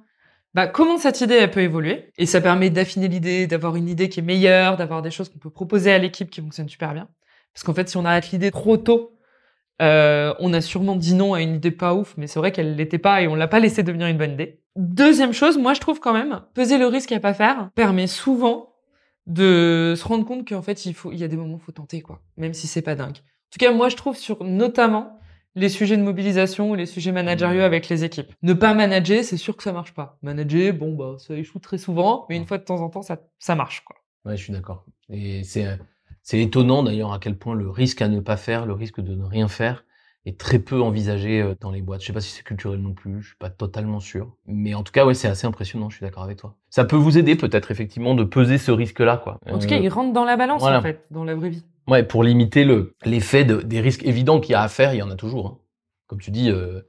[0.56, 2.10] bah comment cette idée peut évoluer?
[2.16, 5.38] Et ça permet d'affiner l'idée, d'avoir une idée qui est meilleure, d'avoir des choses qu'on
[5.38, 7.08] peut proposer à l'équipe qui fonctionnent super bien.
[7.52, 9.18] Parce qu'en fait, si on arrête l'idée trop tôt,
[9.82, 12.74] euh, on a sûrement dit non à une idée pas ouf, mais c'est vrai qu'elle
[12.74, 14.62] l'était pas et on l'a pas laissé devenir une bonne idée.
[14.76, 18.72] Deuxième chose, moi je trouve quand même, peser le risque à pas faire permet souvent
[19.26, 22.00] de se rendre compte qu'en fait il y a des moments où il faut tenter
[22.00, 23.18] quoi, même si c'est pas dingue.
[23.18, 25.18] En tout cas, moi je trouve sur notamment
[25.56, 28.32] les sujets de mobilisation ou les sujets managériaux avec les équipes.
[28.42, 30.18] Ne pas manager, c'est sûr que ça marche pas.
[30.22, 33.18] Manager, bon bah ça échoue très souvent, mais une fois de temps en temps ça,
[33.38, 33.96] ça marche quoi.
[34.24, 34.84] Ouais, je suis d'accord.
[35.08, 35.66] Et c'est
[36.22, 39.14] c'est étonnant d'ailleurs à quel point le risque à ne pas faire, le risque de
[39.14, 39.84] ne rien faire,
[40.26, 42.02] est très peu envisagé euh, dans les boîtes.
[42.02, 44.34] Je sais pas si c'est culturel non plus, je suis pas totalement sûr.
[44.46, 46.56] Mais en tout cas, ouais, c'est assez impressionnant, je suis d'accord avec toi.
[46.68, 49.38] Ça peut vous aider peut-être effectivement de peser ce risque-là, quoi.
[49.50, 50.78] En tout cas, Euh, il rentre dans la balance voilà.
[50.80, 51.64] en fait, dans la vraie vie.
[51.88, 54.98] Ouais, pour limiter le l'effet de, des risques évidents qu'il y a à faire, il
[54.98, 55.46] y en a toujours.
[55.46, 55.58] hein.
[56.08, 56.80] Comme tu dis, euh,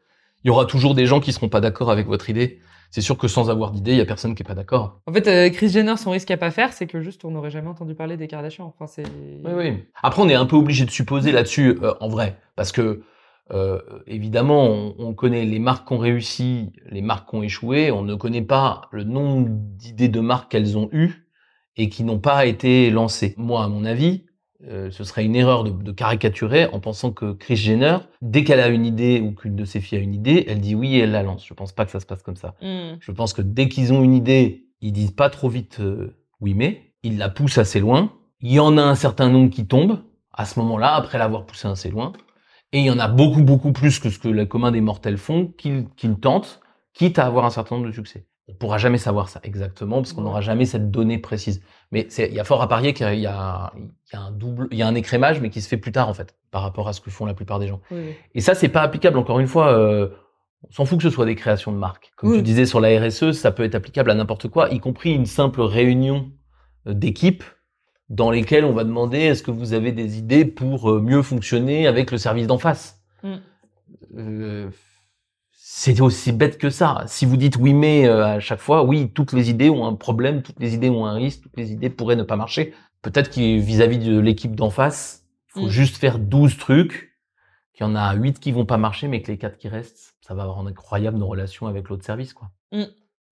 [0.43, 2.59] il y aura toujours des gens qui seront pas d'accord avec votre idée.
[2.89, 5.01] C'est sûr que sans avoir d'idée, il y a personne qui est pas d'accord.
[5.07, 7.49] En fait, euh, Chris Jenner, son risque à pas faire, c'est que juste on n'aurait
[7.51, 8.65] jamais entendu parler des Kardashians.
[8.73, 9.03] Enfin, c'est.
[9.43, 9.83] Oui, oui.
[10.01, 13.01] Après, on est un peu obligé de supposer là-dessus, euh, en vrai, parce que
[13.51, 17.91] euh, évidemment, on, on connaît les marques qui ont réussi, les marques qui ont échoué.
[17.91, 21.27] On ne connaît pas le nombre d'idées de marques qu'elles ont eues
[21.77, 23.35] et qui n'ont pas été lancées.
[23.37, 24.23] Moi, à mon avis,
[24.65, 28.59] euh, ce serait une erreur de, de caricaturer en pensant que Chris Jenner, dès qu'elle
[28.59, 30.99] a une idée ou qu'une de ses filles a une idée, elle dit oui et
[30.99, 31.45] elle la lance.
[31.45, 32.55] Je pense pas que ça se passe comme ça.
[32.61, 32.97] Hmm.
[32.99, 36.53] Je pense que dès qu'ils ont une idée, ils disent pas trop vite euh, oui
[36.53, 38.11] mais, ils la poussent assez loin.
[38.41, 39.99] Il y en a un certain nombre qui tombent
[40.33, 42.13] à ce moment-là, après l'avoir poussé assez loin.
[42.73, 45.17] Et il y en a beaucoup, beaucoup plus que ce que le commun des mortels
[45.17, 46.59] font, qu'ils tentent,
[46.93, 48.25] quitte à avoir un certain nombre de succès.
[48.49, 51.61] On pourra jamais savoir ça exactement, parce qu'on n'aura jamais cette donnée précise.
[51.91, 53.73] Mais il y a fort à parier qu'il y a,
[54.13, 56.13] y un double, il y a un écrémage, mais qui se fait plus tard, en
[56.13, 57.81] fait, par rapport à ce que font la plupart des gens.
[57.91, 58.15] Oui.
[58.35, 60.09] Et ça, c'est pas applicable, encore une fois, euh,
[60.67, 62.11] on s'en fout que ce soit des créations de marques.
[62.15, 62.37] Comme Oui.
[62.37, 65.25] tu disais sur la RSE, ça peut être applicable à n'importe quoi, y compris une
[65.25, 66.31] simple réunion
[66.87, 67.43] euh, d'équipe
[68.09, 71.87] dans lesquelles on va demander est-ce que vous avez des idées pour euh, mieux fonctionner
[71.87, 73.01] avec le service d'en face?
[73.23, 73.35] Mm.
[74.17, 74.69] Euh,
[75.51, 77.03] c'est aussi bête que ça.
[77.07, 79.93] Si vous dites oui mais euh, à chaque fois, oui, toutes les idées ont un
[79.95, 82.73] problème, toutes les idées ont un risque, toutes les idées pourraient ne pas marcher.
[83.01, 85.69] Peut-être que vis-à-vis de l'équipe d'en face, il faut Mm.
[85.69, 87.15] juste faire 12 trucs
[87.73, 90.15] qu'il y en a 8 qui vont pas marcher, mais que les 4 qui restent,
[90.21, 92.49] ça va rendre incroyable nos relations avec l'autre service, quoi.
[92.71, 92.83] Mm.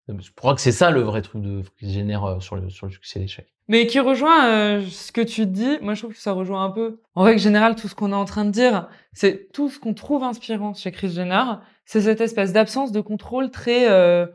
[0.07, 2.85] Je crois que c'est ça le vrai truc de, qui génère euh, sur le, sur
[2.85, 3.47] le succès d'échec.
[3.67, 5.79] Mais qui rejoint euh, ce que tu dis.
[5.81, 6.99] Moi, je trouve que ça rejoint un peu.
[7.15, 9.95] En règle générale, tout ce qu'on est en train de dire, c'est tout ce qu'on
[9.95, 11.41] trouve inspirant chez Chris Jenner,
[11.85, 13.89] c'est cette espèce d'absence de contrôle très.
[13.89, 14.27] Euh,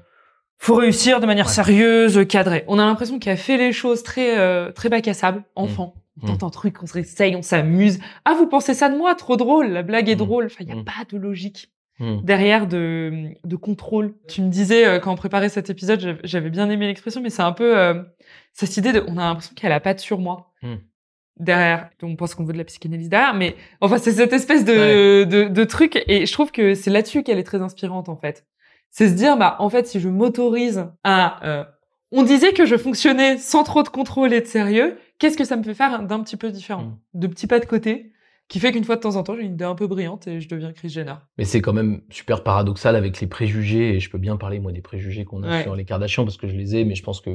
[0.59, 1.53] faut réussir de manière Ouais.
[1.53, 2.65] sérieuse, cadrée.
[2.67, 5.95] On a l'impression qu'il a fait les choses très euh, très bac à sable, enfant.
[6.23, 6.31] On Mm.
[6.33, 7.99] tente un truc, on se réessaye, on s'amuse.
[8.27, 9.15] Ah, vous pensez ça de moi?
[9.15, 9.69] Trop drôle.
[9.69, 10.19] La blague est Mm.
[10.19, 10.47] drôle.
[10.47, 12.23] Enfin, il y a pas de logique Hmm.
[12.23, 14.15] derrière de, de contrôle.
[14.27, 17.43] Tu me disais, euh, quand on préparait cet épisode, j'avais- bien aimé l'expression, mais c'est
[17.43, 18.03] un peu euh,
[18.55, 20.51] cette idée de, on a l'impression qu'elle a pas de surmoi.
[20.63, 20.77] Hmm.
[21.37, 25.25] Derrière, on pense qu'on veut de la psychanalyse derrière, mais enfin, c'est cette espèce de,
[25.25, 28.47] de, de truc, et je trouve que c'est là-dessus qu'elle est très inspirante, en fait.
[28.91, 31.65] C'est se dire, bah, en fait, si je m'autorise à, euh,
[32.13, 35.57] on disait que je fonctionnais sans trop de contrôle et de sérieux, qu'est-ce que ça
[35.57, 36.83] me fait faire d'un petit peu différent?
[36.83, 36.97] Hmm.
[37.15, 38.13] De petits pas de côté,
[38.51, 40.41] qui fait qu'une fois de temps en temps, j'ai une idée un peu brillante et
[40.41, 41.15] je deviens Chris Jenner.
[41.39, 44.73] Mais c'est quand même super paradoxal avec les préjugés, et je peux bien parler, moi,
[44.73, 45.63] des préjugés qu'on a Ouais.
[45.63, 47.31] sur les Kardashians, parce que je les ai, mais je pense que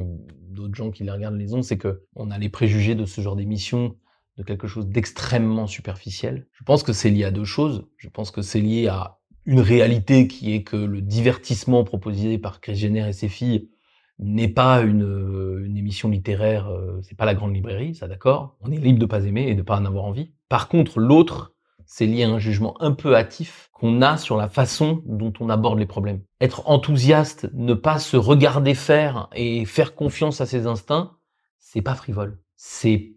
[0.50, 3.20] d'autres gens qui les regardent les ont, c'est que on a les préjugés de ce
[3.22, 3.96] genre d'émission,
[4.36, 6.46] de quelque chose d'extrêmement superficiel.
[6.52, 7.86] Je pense que c'est lié à deux choses.
[7.96, 12.60] Je pense que c'est lié à une réalité qui est que le divertissement proposé par
[12.60, 13.70] Chris Jenner et ses filles
[14.18, 18.56] n'est pas une, une émission littéraire, euh, c'est pas la grande librairie, ça d'accord.
[18.60, 20.32] On est libre de pas aimer et de pas en avoir envie.
[20.48, 21.54] Par contre, l'autre,
[21.86, 25.48] c'est lié à un jugement un peu hâtif qu'on a sur la façon dont on
[25.48, 26.22] aborde les problèmes.
[26.40, 31.12] Être enthousiaste, ne pas se regarder faire et faire confiance à ses instincts,
[31.58, 32.38] c'est pas frivole.
[32.56, 33.14] C'est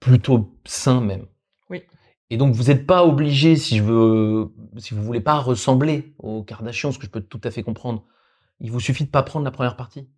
[0.00, 1.26] plutôt sain même.
[1.70, 1.82] Oui.
[2.30, 6.42] Et donc vous n'êtes pas obligé, si je veux, si vous voulez pas ressembler aux
[6.42, 8.04] Kardashians, ce que je peux tout à fait comprendre,
[8.60, 10.08] il vous suffit de pas prendre la première partie.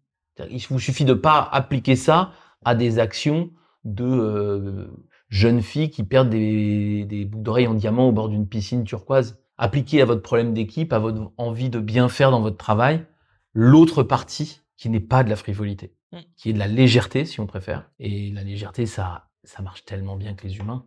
[0.50, 2.32] Il vous suffit de pas appliquer ça
[2.64, 3.50] à des actions
[3.84, 4.86] de euh,
[5.30, 9.40] jeunes filles qui perdent des, des boucles d'oreilles en diamant au bord d'une piscine turquoise.
[9.56, 13.06] Appliquez à votre problème d'équipe, à votre envie de bien faire dans votre travail,
[13.54, 16.18] l'autre partie qui n'est pas de la frivolité, Mm.
[16.36, 17.88] qui est de la légèreté si on préfère.
[17.98, 20.86] Et la légèreté, ça, ça marche tellement bien que les humains.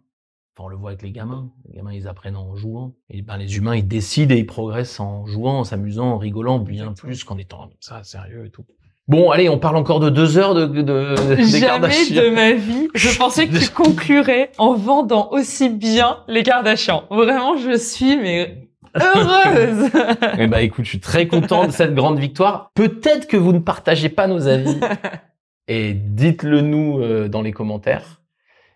[0.55, 1.51] Enfin, on le voit avec les gamins.
[1.65, 2.95] Les gamins, ils apprennent en jouant.
[3.09, 6.59] Et ben, les humains, ils décident et ils progressent en jouant, en s'amusant, en rigolant,
[6.59, 8.65] bien plus qu'en étant comme ça, sérieux et tout.
[9.07, 12.87] Bon, allez, on parle encore de deux heures de, de, de- Jamais de ma vie,
[12.95, 17.03] je pensais que tu conclurais en vendant aussi bien les Kardashians.
[17.11, 19.89] Vraiment, je suis mais heureuse.
[20.39, 22.71] Eh ben, écoute, je suis très content de cette grande victoire.
[22.75, 24.77] Peut-être que vous ne partagez pas nos avis.
[25.67, 28.21] Et dites-le nous euh, dans les commentaires.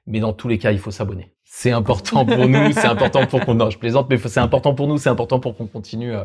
[0.08, 1.32] Mais dans tous les cas, il faut s'abonner.
[1.44, 3.56] c'est important pour nous, c'est important pour qu'on.
[3.56, 6.24] Non, je plaisante, mais c'est important pour nous, c'est important pour qu'on continue euh,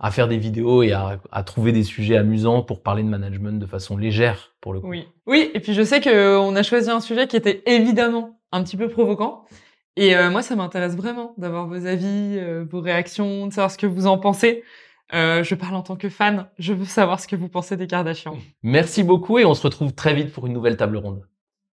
[0.00, 3.58] à faire des vidéos et à, à, trouver des sujets amusants pour parler de management
[3.58, 4.88] de façon légère pour le coup.
[4.88, 5.50] Oui, oui.
[5.54, 8.76] Et puis je sais que on a choisi un sujet qui était évidemment un petit
[8.76, 9.44] peu provoquant.
[9.96, 13.78] Et euh, moi, ça m'intéresse vraiment d'avoir vos avis, euh, vos réactions, de savoir ce
[13.78, 14.62] que vous en pensez.
[15.12, 16.48] Euh, je parle en tant que fan.
[16.58, 18.36] Je veux savoir ce que vous pensez des Kardashians.
[18.62, 21.26] Merci beaucoup et on se retrouve très vite pour une nouvelle table ronde.